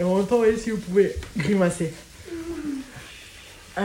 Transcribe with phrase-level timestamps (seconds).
[0.00, 1.92] Et en même temps, voyez si vous pouvez grimacer.
[3.76, 3.82] Ah.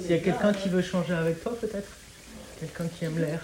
[0.00, 1.88] S'il y a quelqu'un qui veut changer avec toi, peut-être?
[2.60, 3.40] Quelqu'un qui aime l'air?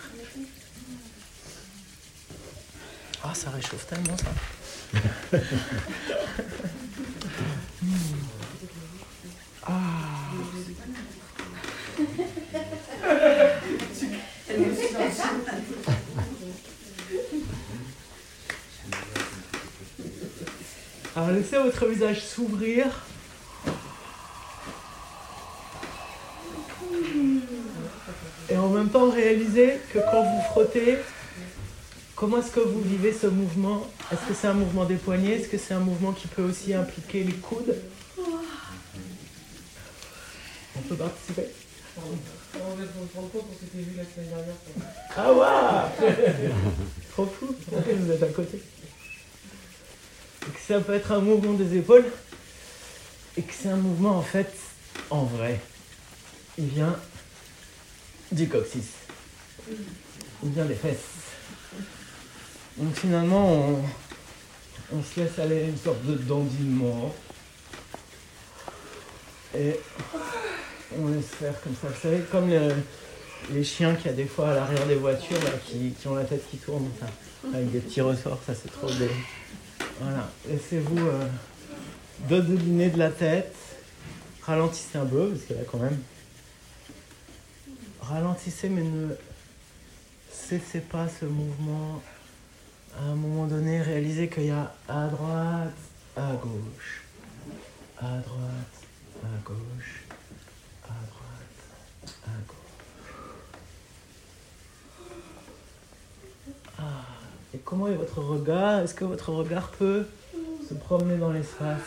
[3.23, 5.39] Ah, ça réchauffe tellement ça.
[21.17, 22.87] Alors laissez votre visage s'ouvrir.
[28.49, 30.99] Et en même temps réalisez que quand vous frottez,
[32.15, 33.87] comment est-ce que vous vivez ce mouvement?
[34.12, 35.41] Est-ce que c'est un mouvement des poignets?
[35.41, 37.75] Est-ce que c'est un mouvement qui peut aussi impliquer les coudes?
[40.77, 41.47] On peut participer
[45.17, 45.89] Ah waouh
[47.12, 48.61] Trop fou Vous êtes à côté
[50.47, 52.06] et que ça peut être un mouvement des épaules
[53.37, 54.53] et que c'est un mouvement en fait
[55.11, 55.61] en vrai.
[56.59, 56.97] Il vient
[58.33, 58.87] du coccyx.
[60.42, 60.97] Il vient des fesses.
[62.77, 63.84] Donc finalement on,
[64.92, 67.15] on se laisse aller à une sorte de dandinement
[69.56, 69.78] et
[70.99, 71.89] on laisse faire comme ça.
[71.89, 72.51] Vous savez, comme
[73.53, 76.49] les chiens qu'il y a des fois à l'arrière des voitures qui, ont la tête
[76.51, 76.89] qui tourne,
[77.53, 79.11] avec des petits ressorts, ça c'est trop des,
[80.01, 81.27] voilà, laissez-vous euh,
[82.29, 83.55] dodeliner de la tête.
[84.43, 85.99] Ralentissez un peu, parce que là quand même.
[88.01, 89.09] Ralentissez, mais ne
[90.33, 92.03] cessez pas ce mouvement.
[92.99, 95.77] À un moment donné, réalisez qu'il y a à droite,
[96.17, 97.05] à gauche,
[97.99, 98.87] à droite,
[99.23, 100.05] à gauche,
[106.78, 106.83] Ah.
[107.55, 108.81] Et comment est votre regard?
[108.81, 110.06] Est-ce que votre regard peut
[110.69, 111.81] se promener dans l'espace?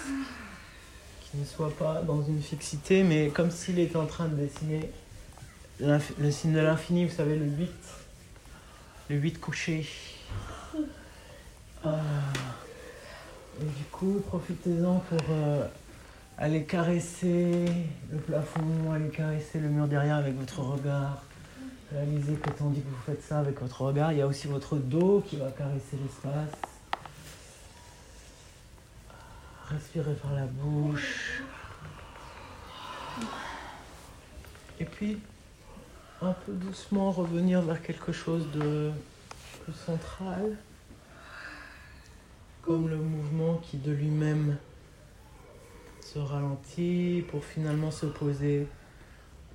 [1.22, 4.92] Qui ne soit pas dans une fixité, mais comme s'il était en train de dessiner
[5.80, 7.72] le signe de l'infini, vous savez, le 8.
[9.09, 9.88] Le 8 couché.
[11.84, 12.00] Ah.
[13.62, 15.68] Et du coup, profitez-en pour euh,
[16.38, 17.66] aller caresser
[18.11, 21.23] le plafond, aller caresser le mur derrière avec votre regard.
[21.91, 24.77] Réalisez que tandis que vous faites ça avec votre regard, il y a aussi votre
[24.77, 26.59] dos qui va caresser l'espace.
[29.67, 31.41] Respirez par la bouche.
[34.79, 35.19] Et puis,
[36.21, 38.91] un peu doucement revenir vers quelque chose de
[39.63, 40.57] plus central,
[42.63, 44.57] comme le mouvement qui de lui-même
[46.13, 48.68] se ralentit pour finalement se poser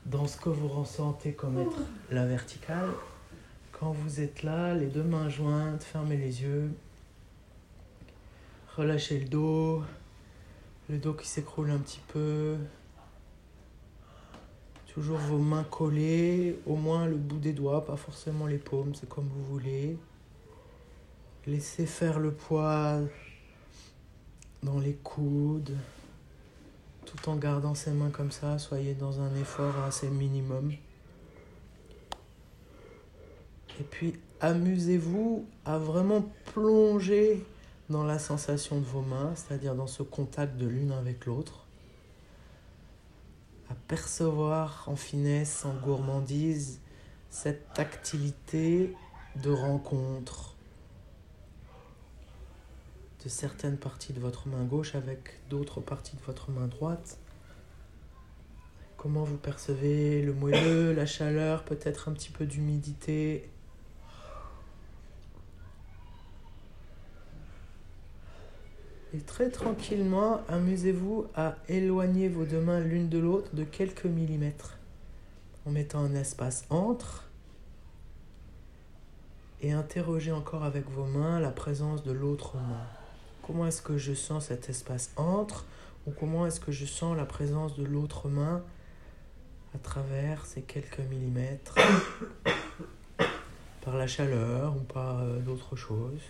[0.06, 1.78] dans ce que vous ressentez comme être
[2.10, 2.90] la verticale.
[3.70, 6.72] Quand vous êtes là, les deux mains jointes, fermez les yeux.
[8.76, 9.84] Relâchez le dos,
[10.88, 12.56] le dos qui s'écroule un petit peu.
[14.92, 19.08] Toujours vos mains collées, au moins le bout des doigts, pas forcément les paumes, c'est
[19.08, 19.96] comme vous voulez.
[21.46, 22.98] Laissez faire le poids
[24.64, 25.76] dans les coudes
[27.08, 30.72] tout en gardant ses mains comme ça, soyez dans un effort assez minimum.
[33.80, 37.44] Et puis amusez-vous à vraiment plonger
[37.88, 41.64] dans la sensation de vos mains, c'est-à-dire dans ce contact de l'une avec l'autre,
[43.70, 46.80] à percevoir en finesse, en gourmandise,
[47.30, 48.94] cette tactilité
[49.36, 50.54] de rencontre,
[53.24, 57.18] de certaines parties de votre main gauche avec d'autres parties de votre main droite.
[58.96, 63.48] Comment vous percevez le moelleux, la chaleur, peut-être un petit peu d'humidité?
[69.14, 74.78] Et très tranquillement, amusez-vous à éloigner vos deux mains l'une de l'autre de quelques millimètres
[75.66, 77.24] en mettant un espace entre
[79.60, 82.97] et interrogez encore avec vos mains la présence de l'autre main.
[83.48, 85.64] Comment est-ce que je sens cet espace entre
[86.06, 88.62] ou comment est-ce que je sens la présence de l'autre main
[89.74, 91.74] à travers ces quelques millimètres
[93.80, 96.20] par la chaleur ou par euh, d'autres choses.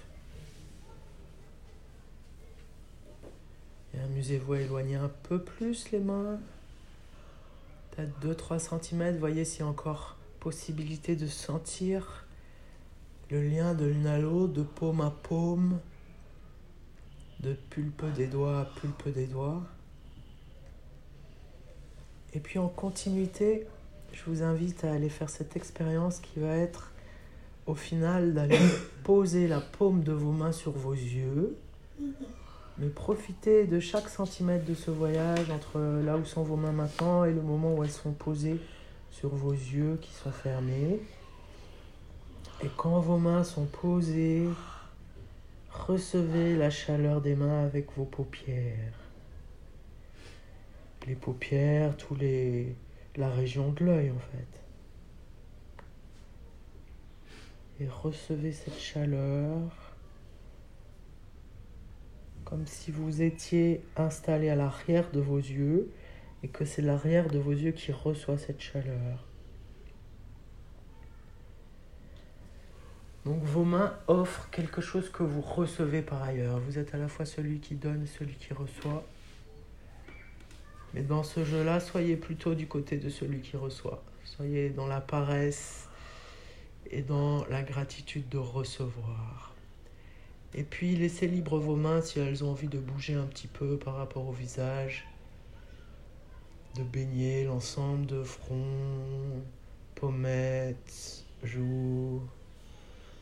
[3.95, 6.39] Et amusez-vous à éloigner un peu plus les mains.
[7.91, 9.17] Peut-être 2-3 cm.
[9.19, 12.27] Voyez s'il y a encore possibilité de sentir
[13.29, 15.81] le lien de l'une à l'autre, de paume à paume
[17.41, 19.63] de pulpe des doigts à pulpe des doigts.
[22.35, 23.67] Et puis en continuité,
[24.13, 26.93] je vous invite à aller faire cette expérience qui va être
[27.67, 28.59] au final d'aller
[29.05, 31.57] poser la paume de vos mains sur vos yeux.
[32.79, 37.25] Mais profitez de chaque centimètre de ce voyage entre là où sont vos mains maintenant
[37.25, 38.61] et le moment où elles sont posées
[39.11, 41.01] sur vos yeux qui sont fermés.
[42.63, 44.49] Et quand vos mains sont posées,
[45.71, 48.99] recevez la chaleur des mains avec vos paupières.
[51.07, 52.77] Les paupières, tous les
[53.19, 54.47] la région de l'œil en fait.
[57.81, 59.89] Et recevez cette chaleur
[62.45, 65.91] comme si vous étiez installé à l'arrière de vos yeux
[66.43, 69.28] et que c'est l'arrière de vos yeux qui reçoit cette chaleur.
[73.29, 76.61] Donc vos mains offrent quelque chose que vous recevez par ailleurs.
[76.61, 79.05] Vous êtes à la fois celui qui donne et celui qui reçoit.
[80.95, 84.03] Mais dans ce jeu-là, soyez plutôt du côté de celui qui reçoit.
[84.25, 85.91] Soyez dans la paresse
[86.91, 89.55] et dans la gratitude de recevoir.
[90.55, 93.77] Et puis laissez libre vos mains si elles ont envie de bouger un petit peu
[93.77, 95.07] par rapport au visage,
[96.77, 99.43] de baigner l'ensemble de front,
[99.97, 102.23] pommettes, joues.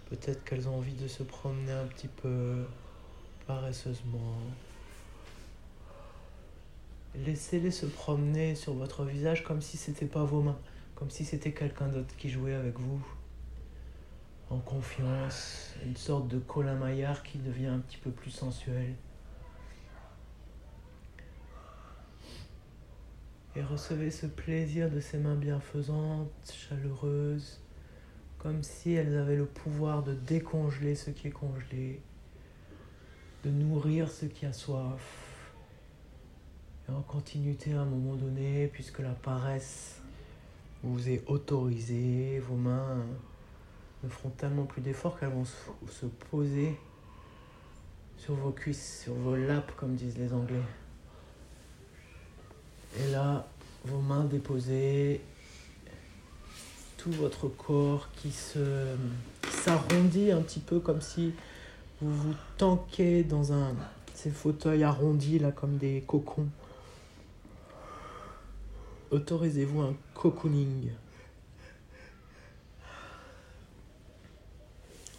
[0.07, 2.65] Peut-être qu'elles ont envie de se promener un petit peu
[3.47, 4.37] paresseusement.
[7.15, 10.59] Laissez-les se promener sur votre visage comme si ce n'était pas vos mains,
[10.95, 13.05] comme si c'était quelqu'un d'autre qui jouait avec vous.
[14.49, 18.95] En confiance, une sorte de Colin Maillard qui devient un petit peu plus sensuel.
[23.57, 27.59] Et recevez ce plaisir de ces mains bienfaisantes, chaleureuses,
[28.47, 32.01] comme si elles avaient le pouvoir de décongeler ce qui est congelé,
[33.43, 35.03] de nourrir ce qui a soif
[36.89, 40.01] et en continuité à un moment donné, puisque la paresse
[40.85, 43.05] vous est autorisée, vos mains
[44.05, 46.79] ne feront tellement plus d'efforts qu'elles vont se poser
[48.17, 50.63] sur vos cuisses, sur vos laps, comme disent les Anglais.
[53.01, 53.45] Et là,
[53.85, 55.21] vos mains déposées,
[57.07, 58.33] votre corps qui
[59.51, 61.33] s'arrondit un petit peu comme si
[62.01, 63.75] vous vous tanquez dans un
[64.15, 66.49] ces fauteuils arrondis là comme des cocons
[69.11, 70.91] autorisez-vous un cocooning.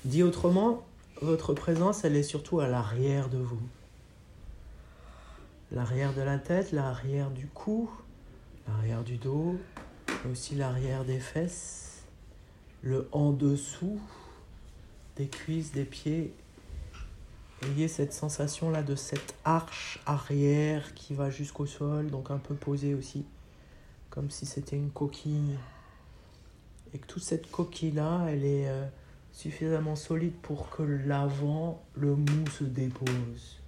[0.06, 0.86] Dit autrement,
[1.22, 3.60] votre présence, elle est surtout à l'arrière de vous.
[5.72, 7.90] L'arrière de la tête, l'arrière du cou,
[8.68, 9.58] l'arrière du dos,
[10.30, 12.04] aussi l'arrière des fesses,
[12.82, 14.00] le en dessous
[15.18, 16.34] des cuisses, des pieds.
[17.64, 22.94] Ayez cette sensation-là de cette arche arrière qui va jusqu'au sol, donc un peu posée
[22.94, 23.26] aussi
[24.10, 25.58] comme si c'était une coquille.
[26.94, 28.86] Et que toute cette coquille-là, elle est euh,
[29.32, 33.60] suffisamment solide pour que l'avant, le mou se dépose.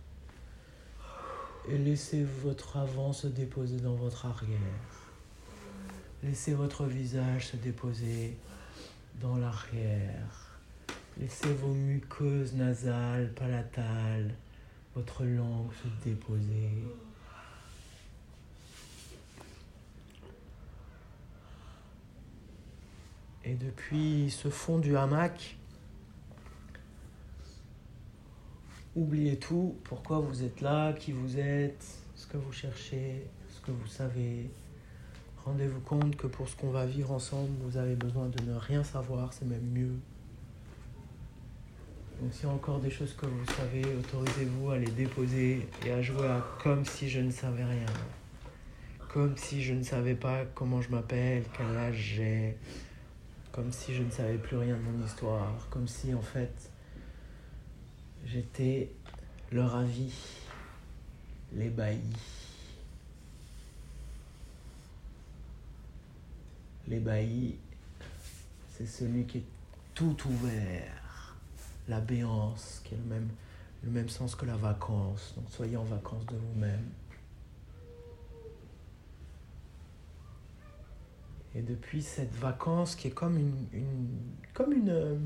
[1.68, 4.99] Et laissez votre avant se déposer dans votre arrière.
[6.22, 8.38] Laissez votre visage se déposer
[9.22, 10.60] dans l'arrière.
[11.18, 14.34] Laissez vos muqueuses nasales, palatales,
[14.96, 16.72] votre langue se déposer.
[23.46, 25.58] Et depuis ce fond du hamac,
[28.96, 31.86] oubliez tout, pourquoi vous êtes là, qui vous êtes,
[32.16, 34.50] ce que vous cherchez, ce que vous savez.
[35.50, 38.84] Rendez-vous compte que pour ce qu'on va vivre ensemble, vous avez besoin de ne rien
[38.84, 39.96] savoir, c'est même mieux.
[42.22, 45.92] Donc s'il y a encore des choses que vous savez, autorisez-vous à les déposer et
[45.92, 47.88] à jouer à comme si je ne savais rien.
[49.12, 52.56] Comme si je ne savais pas comment je m'appelle, quel âge j'ai,
[53.52, 56.70] comme si je ne savais plus rien de mon histoire, comme si en fait
[58.24, 58.92] j'étais
[59.52, 60.14] leur avis,
[61.54, 62.02] l'ébahi.
[66.90, 67.56] L'ébahi,
[68.72, 69.46] c'est celui qui est
[69.94, 71.36] tout ouvert,
[71.88, 73.30] la béance, qui est le même,
[73.84, 75.34] le même sens que la vacance.
[75.36, 76.90] Donc soyez en vacances de vous-même.
[81.56, 85.20] Et depuis cette vacance qui est comme une, une,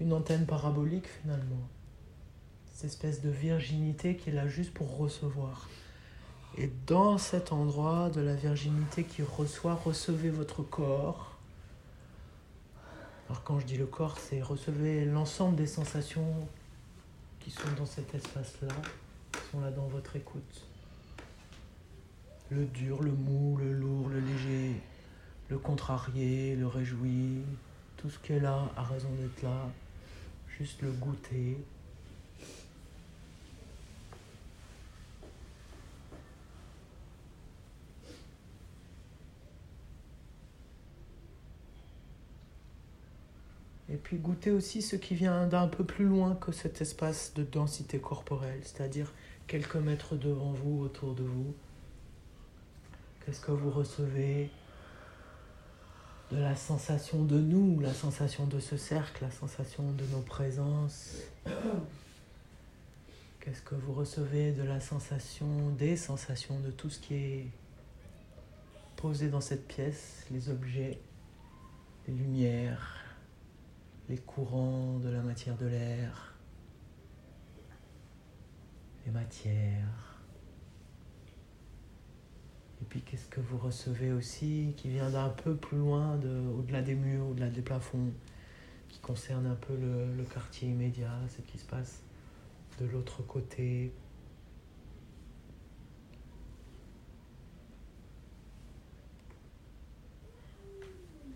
[0.00, 1.68] une antenne parabolique finalement,
[2.72, 5.68] cette espèce de virginité qui est là juste pour recevoir.
[6.58, 11.36] Et dans cet endroit de la virginité qui reçoit, recevez votre corps.
[13.28, 16.48] Alors quand je dis le corps, c'est recevez l'ensemble des sensations
[17.40, 18.74] qui sont dans cet espace-là,
[19.32, 20.62] qui sont là dans votre écoute.
[22.48, 24.80] le dur, le mou, le lourd, le léger,
[25.48, 27.42] le contrarié, le réjoui,
[27.96, 29.68] tout ce qui est là a raison d'être là,
[30.58, 31.58] juste le goûter.
[43.96, 47.42] Et puis goûter aussi ce qui vient d'un peu plus loin que cet espace de
[47.42, 49.10] densité corporelle, c'est-à-dire
[49.46, 51.54] quelques mètres devant vous, autour de vous.
[53.24, 54.50] Qu'est-ce que vous recevez?
[56.30, 61.16] De la sensation de nous, la sensation de ce cercle, la sensation de nos présences
[63.40, 67.46] Qu'est-ce que vous recevez de la sensation, des sensations de tout ce qui est
[68.96, 70.98] posé dans cette pièce, les objets,
[72.06, 73.05] les lumières,
[74.08, 76.34] les courants de la matière de l'air,
[79.04, 80.20] les matières.
[82.80, 86.82] Et puis qu'est-ce que vous recevez aussi qui vient d'un peu plus loin, de, au-delà
[86.82, 88.12] des murs, au-delà des plafonds,
[88.88, 92.02] qui concerne un peu le, le quartier immédiat, ce qui se passe
[92.78, 93.92] de l'autre côté?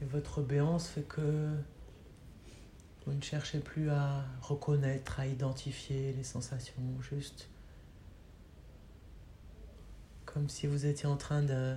[0.02, 1.50] Et votre béance fait que
[3.07, 7.49] vous ne cherchez plus à reconnaître, à identifier les sensations, juste
[10.26, 11.75] comme si vous étiez en train de,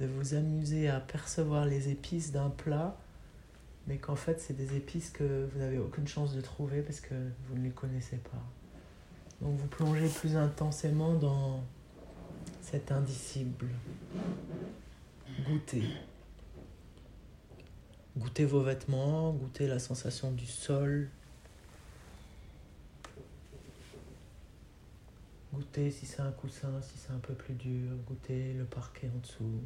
[0.00, 2.96] de vous amuser à percevoir les épices d'un plat,
[3.86, 7.14] mais qu'en fait c'est des épices que vous n'avez aucune chance de trouver parce que
[7.48, 8.42] vous ne les connaissez pas.
[9.40, 11.62] Donc vous plongez plus intensément dans
[12.60, 13.68] cet indicible.
[15.46, 15.84] Goûtez.
[18.16, 21.10] Goûtez vos vêtements, goûtez la sensation du sol.
[25.52, 27.92] Goûtez si c'est un coussin, si c'est un peu plus dur.
[28.06, 29.60] Goûtez le parquet en dessous.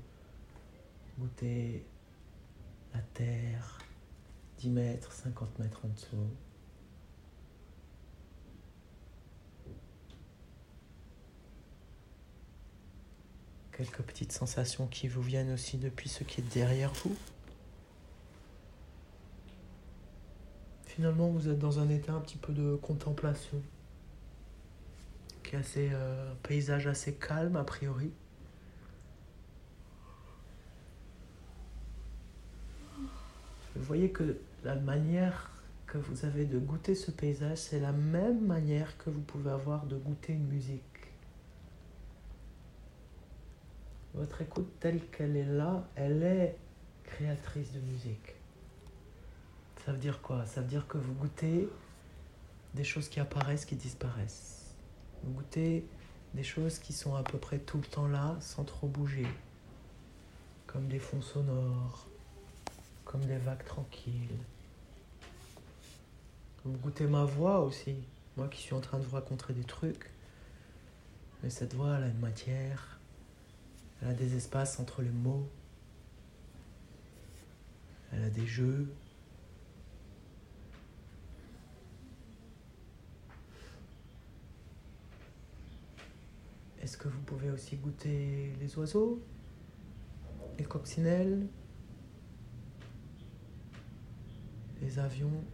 [1.18, 1.84] Goûtez
[2.92, 3.78] la terre,
[4.58, 6.30] 10 mètres, 50 mètres en dessous.
[13.72, 17.16] Quelques petites sensations qui vous viennent aussi depuis ce qui est derrière vous.
[20.96, 23.62] Finalement, vous êtes dans un état un petit peu de contemplation,
[25.44, 28.10] qui est assez euh, un paysage assez calme a priori.
[33.76, 35.52] Vous voyez que la manière
[35.86, 39.86] que vous avez de goûter ce paysage, c'est la même manière que vous pouvez avoir
[39.86, 40.82] de goûter une musique.
[44.14, 46.56] Votre écoute telle qu'elle est là, elle est
[47.04, 48.39] créatrice de musique.
[49.84, 50.44] Ça veut dire quoi?
[50.46, 51.68] Ça veut dire que vous goûtez
[52.74, 54.74] des choses qui apparaissent, qui disparaissent.
[55.24, 55.84] Vous goûtez
[56.34, 59.26] des choses qui sont à peu près tout le temps là, sans trop bouger.
[60.66, 62.06] Comme des fonds sonores,
[63.04, 64.38] comme des vagues tranquilles.
[66.64, 67.96] Vous goûtez ma voix aussi,
[68.36, 70.10] moi qui suis en train de vous raconter des trucs.
[71.42, 73.00] Mais cette voix, elle a une matière,
[74.02, 75.48] elle a des espaces entre les mots,
[78.12, 78.92] elle a des jeux.
[86.80, 89.22] Est-ce que vous pouvez aussi goûter les oiseaux,
[90.58, 91.46] les coccinelles,
[94.80, 95.44] les avions?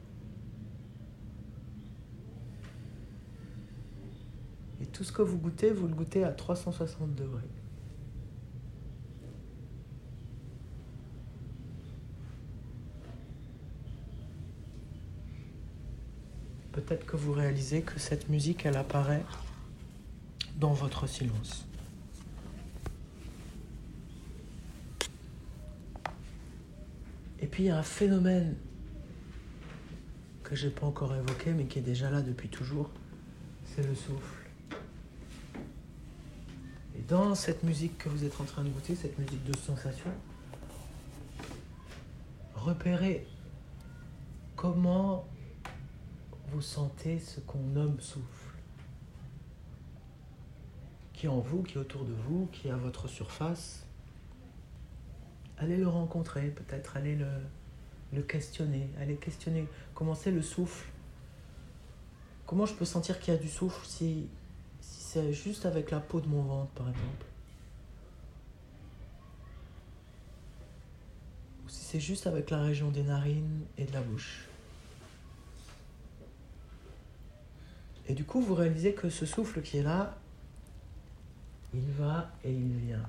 [4.81, 7.43] Et tout ce que vous goûtez, vous le goûtez à 360 degrés.
[16.71, 19.25] Peut-être que vous réalisez que cette musique, elle apparaît
[20.57, 21.67] dans votre silence.
[27.41, 28.57] Et puis il y a un phénomène
[30.43, 32.91] que je n'ai pas encore évoqué, mais qui est déjà là depuis toujours,
[33.65, 34.49] c'est le souffle.
[36.97, 40.11] Et dans cette musique que vous êtes en train de goûter, cette musique de sensation,
[42.55, 43.27] repérez
[44.55, 45.27] comment
[46.53, 48.46] vous sentez ce qu'on nomme souffle
[51.17, 53.83] qui est en vous, qui est autour de vous, qui est à votre surface.
[55.57, 57.17] Allez le rencontrer, peut-être allez
[58.13, 60.87] le, questionner, allez questionner comment c'est le souffle?
[62.45, 64.29] Comment je peux sentir qu'il y a du souffle si,
[64.81, 67.27] si c'est juste avec la peau de mon ventre, par exemple?
[71.65, 74.45] Ou si c'est juste avec la région des narines et de la bouche?
[78.07, 80.17] Et du coup, vous réalisez que ce souffle qui est là,
[81.77, 83.09] il va et il vient.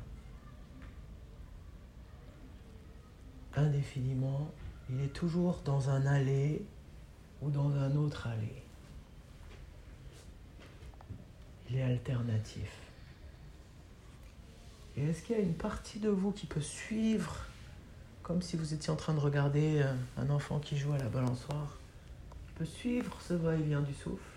[3.56, 4.52] Indéfiniment,
[4.90, 6.62] il est toujours dans un aller
[7.42, 8.62] ou dans un autre aller.
[11.70, 12.72] Il est alternatif.
[14.98, 17.48] Et est-ce qu'il y a une partie de vous qui peut suivre
[18.28, 21.08] comme si vous étiez en train de regarder euh, un enfant qui joue à la
[21.08, 21.78] balançoire,
[22.56, 24.37] peut suivre ce va-et-vient du souffle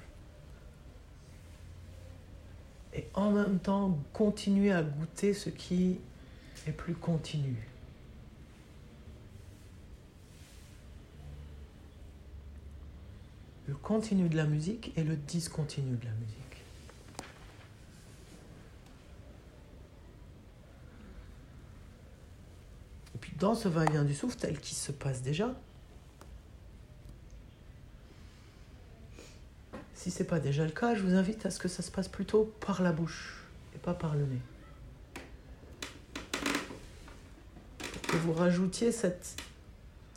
[2.95, 5.99] et en même temps continuer à goûter ce qui
[6.67, 7.71] est plus continu
[13.71, 16.65] le continu de la musique et le discontinu de la musique.
[23.15, 25.55] Et puis dans ce va-et-vient du souffle tel qu'il se passe déjà,
[30.01, 31.91] si ce n'est pas déjà le cas, je vous invite à ce que ça se
[31.91, 34.41] passe plutôt par la bouche et pas par le nez.
[37.79, 39.37] Pour que vous rajoutiez cette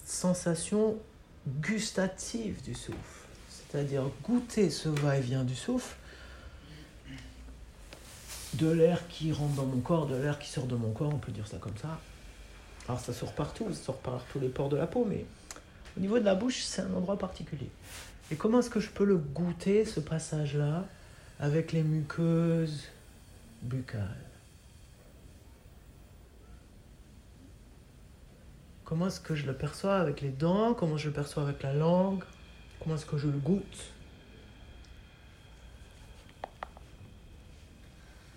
[0.06, 0.98] sensation
[1.48, 3.24] gustative du souffle
[3.74, 5.96] c'est-à-dire goûter ce va-et-vient du souffle,
[8.54, 11.18] de l'air qui rentre dans mon corps, de l'air qui sort de mon corps, on
[11.18, 12.00] peut dire ça comme ça.
[12.88, 15.26] Alors ça sort partout, ça sort par tous les pores de la peau, mais
[15.98, 17.70] au niveau de la bouche, c'est un endroit particulier.
[18.34, 20.88] Et comment est-ce que je peux le goûter, ce passage-là,
[21.40, 22.88] avec les muqueuses
[23.62, 24.10] buccales?
[28.86, 30.74] Comment est-ce que je le perçois avec les dents?
[30.74, 32.24] Comment je le perçois avec la langue?
[32.80, 33.94] Comment est-ce que je le goûte?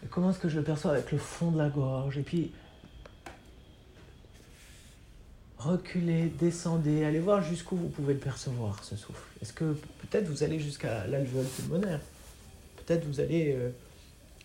[0.04, 2.18] Et comment est-ce que je le perçois avec le fond de la gorge?
[2.18, 2.52] Et puis,
[5.66, 9.22] reculez, descendez, allez voir jusqu'où vous pouvez le percevoir, ce souffle.
[9.42, 12.00] Est-ce que peut-être vous allez jusqu'à l'alvéole pulmonaire?
[12.76, 13.70] Peut-être vous allez euh,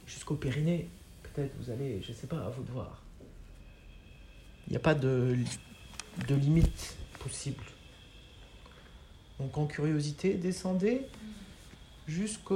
[0.05, 0.89] jusqu'au périnée?
[1.23, 3.01] Peut-être vous allez, je ne sais pas, à vous de voir.
[4.67, 5.37] Il n'y a pas de,
[6.27, 7.63] de limite possible.
[9.39, 11.01] Donc en curiosité, descendez
[12.07, 12.53] jusque,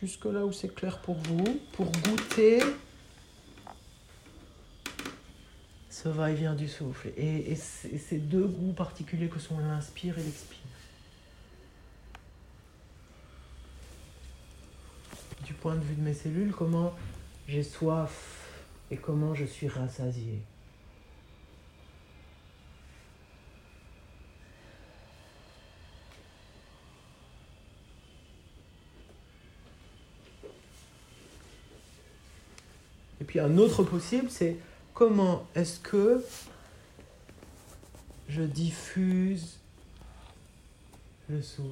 [0.00, 2.60] jusque là où c'est clair pour vous, pour goûter
[5.94, 7.12] ce va-et-vient du souffle.
[7.16, 10.58] Et, ces deux goûts particuliers que sont l'inspire et l'expire.
[15.46, 16.92] Du point de vue de mes cellules, comment
[17.46, 18.50] j'ai soif
[18.90, 20.42] et comment je suis rassasié.
[33.20, 34.56] Et puis un autre possible, c'est
[34.94, 36.24] comment est-ce que
[38.28, 39.58] je diffuse
[41.28, 41.68] le souffle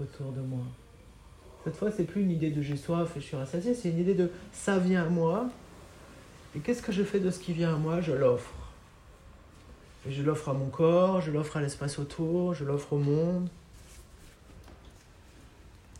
[0.00, 0.64] autour de moi?
[1.64, 4.00] Cette fois, c'est plus une idée de j'ai soif et je suis rassasié, c'est une
[4.00, 5.48] idée de ça vient à moi.
[6.56, 8.00] Et qu'est-ce que je fais de ce qui vient à moi?
[8.00, 8.52] Je l'offre.
[10.06, 13.48] Et je l'offre à mon corps, je l'offre à l'espace autour, je l'offre au monde.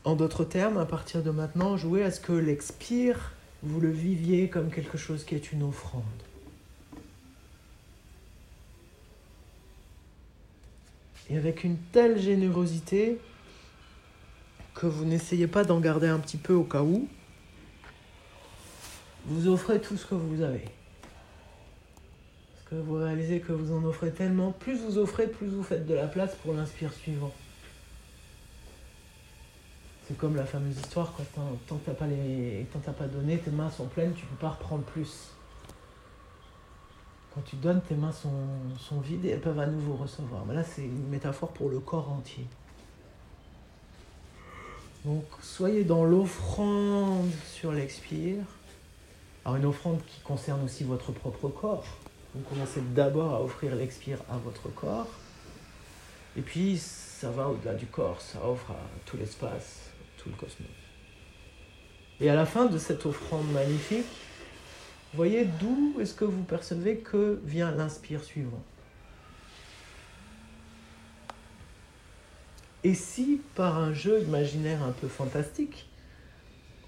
[0.05, 4.49] En d'autres termes, à partir de maintenant, jouer à ce que l'expire vous le viviez
[4.49, 6.03] comme quelque chose qui est une offrande.
[11.31, 13.19] Et avec une telle générosité
[14.75, 17.09] que vous n'essayez pas d'en garder un petit peu au cas où,
[19.27, 20.65] vous offrez tout ce que vous avez.
[22.55, 25.87] Parce que vous réalisez que vous en offrez tellement, plus vous offrez, plus vous faites
[25.87, 27.33] de la place pour l'inspire suivant.
[30.09, 31.25] C'est comme la fameuse histoire, quand
[31.69, 34.83] tant que t'as pas, les, pas donné, tes mains sont pleines, tu peux pas reprendre
[34.83, 35.31] plus.
[37.35, 38.31] Quand tu donnes, tes mains sont,
[38.79, 40.45] sont vides et elles peuvent à nouveau recevoir.
[40.47, 42.47] Mais là, c'est une métaphore pour le corps entier.
[45.05, 48.45] Donc, soyez dans l'offrande sur l'expire.
[49.45, 51.87] Alors, une offrande qui concerne aussi votre propre corps.
[52.35, 55.09] Vous commencez d'abord à offrir l'expire à votre corps.
[56.37, 59.91] Et puis, ça va au-delà du corps, ça offre à tout l'espace,
[60.27, 60.69] le cosmos.
[62.21, 64.07] Et à la fin de cette offrande magnifique,
[65.15, 68.63] voyez d'où est-ce que vous percevez que vient l'inspire suivant.
[72.85, 75.89] Et si, par un jeu imaginaire un peu fantastique,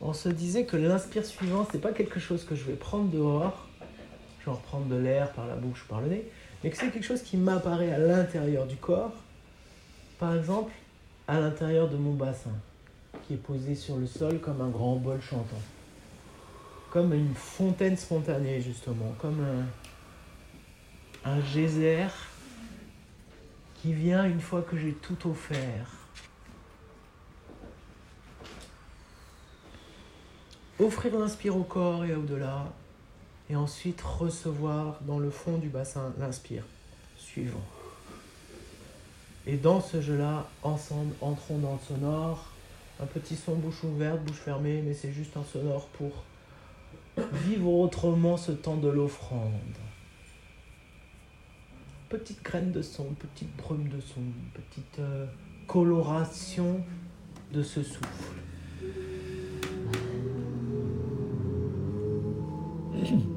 [0.00, 3.68] on se disait que l'inspire suivant, c'est pas quelque chose que je vais prendre dehors,
[4.44, 6.30] genre prendre de l'air par la bouche ou par le nez,
[6.62, 9.14] mais que c'est quelque chose qui m'apparaît à l'intérieur du corps,
[10.18, 10.72] par exemple
[11.28, 12.52] à l'intérieur de mon bassin
[13.26, 15.60] qui est posé sur le sol comme un grand bol chantant.
[16.94, 19.44] Comme une fontaine spontanée, justement, comme
[21.24, 22.06] un, geyser
[23.74, 25.90] qui vient une fois que j'ai tout offert.
[30.78, 32.72] Offrir l'inspire au corps et au-delà,
[33.50, 36.62] Et ensuite recevoir dans le fond du bassin l'inspire.
[37.16, 37.66] Suivant.
[39.48, 42.52] Et dans ce jeu-là, ensemble, entrons dans le sonore.
[43.00, 46.22] Un petit son bouche ouverte, bouche fermée, mais c'est juste un sonore pour
[47.16, 49.50] vivre autrement ce temps de l'offrande.
[52.08, 54.20] Petite graine de son, petite brume de son,
[54.52, 55.26] petite euh,
[55.66, 56.84] coloration
[57.52, 58.34] de ce souffle.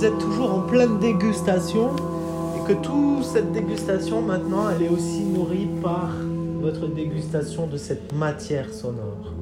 [0.00, 1.90] vous êtes toujours en pleine dégustation
[2.56, 6.08] et que toute cette dégustation maintenant, elle est aussi nourrie par
[6.62, 9.34] votre dégustation de cette matière sonore.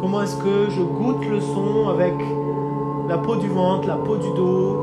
[0.00, 2.14] Comment est-ce que je goûte le son avec
[3.08, 4.76] la peau du ventre, la peau du dos,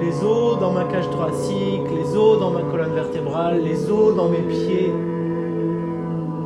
[0.00, 4.30] les os dans ma cage thoracique, les os dans ma colonne vertébrale, les os dans
[4.30, 4.90] mes pieds?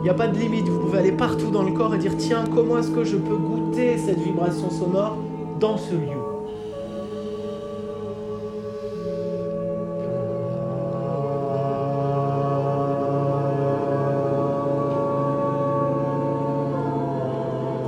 [0.06, 2.44] N'y a pas de limite, vous pouvez aller partout dans le corps et dire tiens,
[2.54, 5.16] comment est-ce que je peux goûter cette vibration sonore
[5.58, 6.22] dans ce lieu?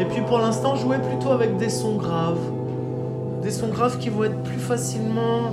[0.00, 2.40] Et puis pour l'instant, jouez plutôt avec des sons graves.
[3.42, 5.52] Des sons graves qui vont être plus facilement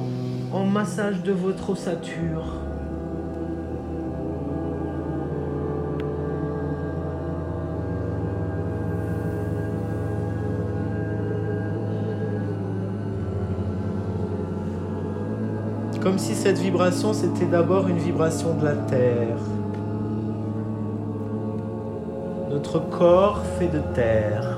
[0.51, 2.64] en massage de votre ossature.
[16.15, 19.35] Comme si cette vibration, c'était d'abord une vibration de la terre.
[22.49, 24.57] Notre corps fait de terre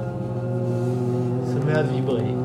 [1.51, 2.36] se met à vibrer.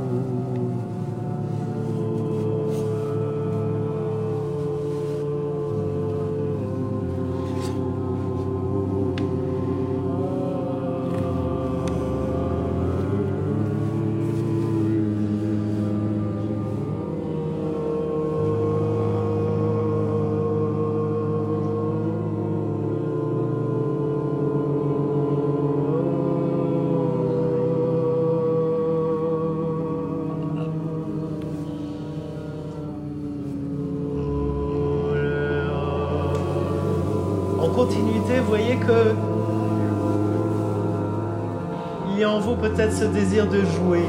[42.74, 44.04] Peut-être ce désir de jouer.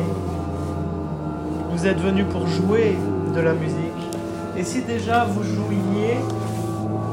[1.72, 2.96] Vous êtes venu pour jouer
[3.36, 3.76] de la musique.
[4.58, 6.18] Et si déjà vous jouiez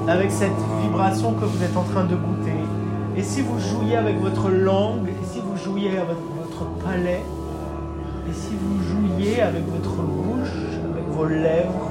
[0.06, 0.50] avec cette
[0.82, 2.60] vibration que vous êtes en train de goûter,
[3.16, 7.24] et si vous jouiez avec votre langue, et si vous jouiez avec votre palais,
[8.28, 10.54] et si vous jouiez avec votre bouche,
[10.92, 11.89] avec vos lèvres,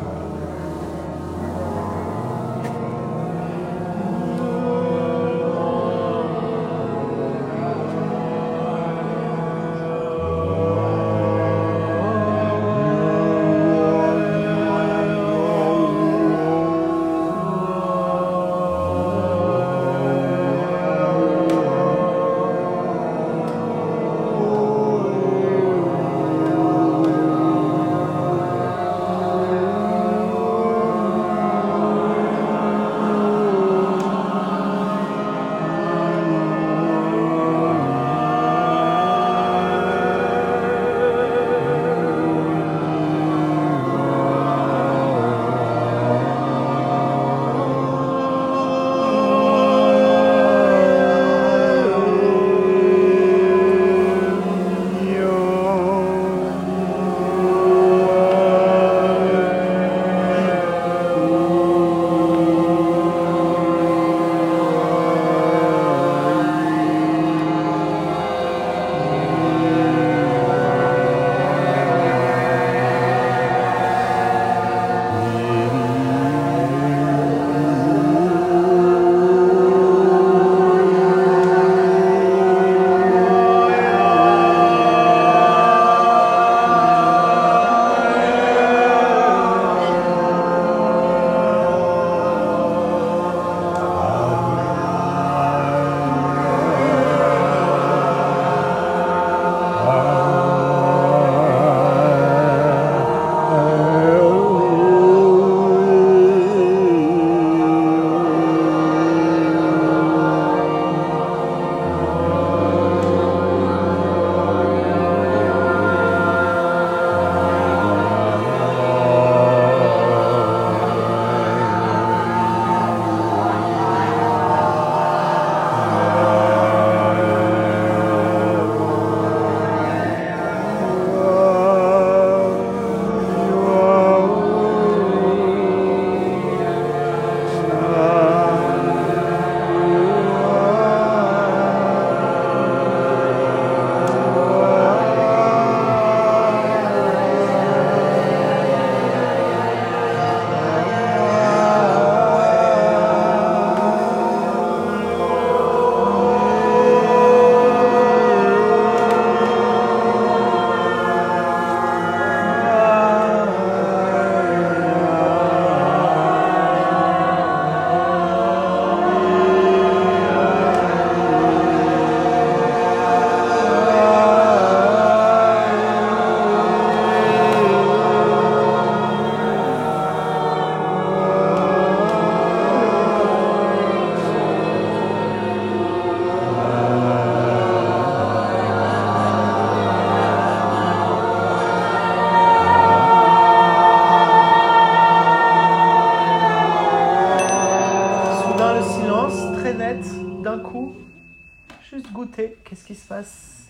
[202.12, 202.58] goûter.
[202.64, 203.68] Qu'est-ce qui se passe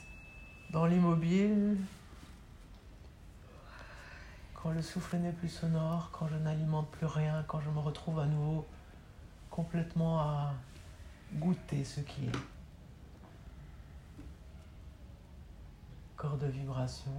[0.71, 1.77] dans l'immobile?
[4.53, 8.19] Quand le souffle n'est plus sonore, quand je n'alimente plus rien, quand je me retrouve
[8.19, 8.67] à nouveau
[9.49, 10.53] complètement à
[11.33, 12.31] goûter ce qui est.
[16.17, 17.11] Corps de vibration.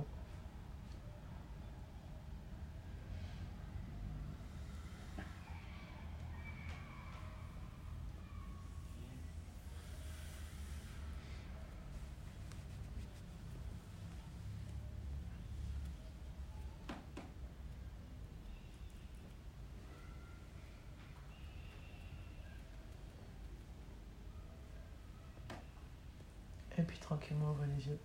[26.91, 28.01] Puis tranquillement, yeux.